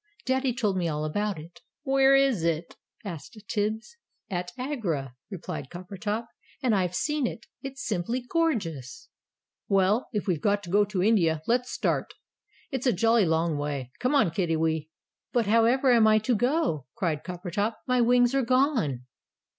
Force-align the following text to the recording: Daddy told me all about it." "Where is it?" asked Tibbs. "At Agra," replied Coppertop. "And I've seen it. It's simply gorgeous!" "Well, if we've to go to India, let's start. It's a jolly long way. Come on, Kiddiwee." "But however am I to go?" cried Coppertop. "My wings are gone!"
Daddy 0.25 0.51
told 0.51 0.77
me 0.77 0.87
all 0.87 1.05
about 1.05 1.37
it." 1.37 1.61
"Where 1.83 2.15
is 2.15 2.43
it?" 2.43 2.75
asked 3.05 3.37
Tibbs. 3.47 3.97
"At 4.31 4.51
Agra," 4.57 5.13
replied 5.29 5.69
Coppertop. 5.69 6.25
"And 6.63 6.73
I've 6.73 6.95
seen 6.95 7.27
it. 7.27 7.45
It's 7.61 7.85
simply 7.85 8.25
gorgeous!" 8.27 9.09
"Well, 9.67 10.07
if 10.11 10.25
we've 10.25 10.41
to 10.41 10.69
go 10.71 10.85
to 10.85 11.03
India, 11.03 11.43
let's 11.45 11.69
start. 11.71 12.15
It's 12.71 12.87
a 12.87 12.93
jolly 12.93 13.25
long 13.25 13.59
way. 13.59 13.91
Come 13.99 14.15
on, 14.15 14.31
Kiddiwee." 14.31 14.89
"But 15.33 15.45
however 15.45 15.93
am 15.93 16.07
I 16.07 16.17
to 16.17 16.35
go?" 16.35 16.87
cried 16.95 17.23
Coppertop. 17.23 17.75
"My 17.85 18.01
wings 18.01 18.33
are 18.33 18.41
gone!" 18.43 19.03